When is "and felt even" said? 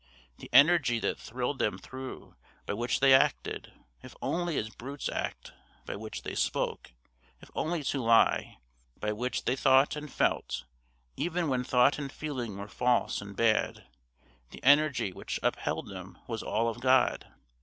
9.95-11.49